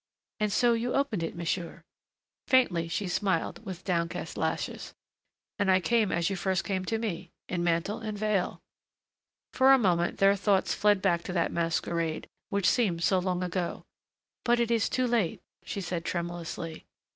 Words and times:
"And 0.39 0.51
so 0.51 0.73
you 0.73 0.95
opened 0.95 1.21
it, 1.21 1.35
monsieur." 1.35 1.83
Faintly 2.47 2.87
she 2.87 3.07
smiled, 3.07 3.63
with 3.63 3.83
downcast 3.83 4.35
lashes. 4.35 4.95
"And 5.59 5.69
I 5.69 5.79
came 5.79 6.11
as 6.11 6.27
you 6.27 6.35
first 6.35 6.63
came 6.63 6.85
to 6.85 6.97
me 6.97 7.29
in 7.47 7.63
mantle 7.63 7.99
and 7.99 8.17
veil." 8.17 8.61
For 9.53 9.71
a 9.71 9.77
moment 9.77 10.17
their 10.17 10.35
thoughts 10.35 10.73
fled 10.73 11.03
back 11.03 11.21
to 11.25 11.33
that 11.33 11.51
masquerade, 11.51 12.25
which 12.49 12.67
seemed 12.67 13.03
so 13.03 13.19
long 13.19 13.43
ago. 13.43 13.83
"But 14.43 14.59
it 14.59 14.71
is 14.71 14.89
too 14.89 15.05
late," 15.05 15.39
she 15.63 15.81
said 15.81 16.03
tremulously. 16.03 16.87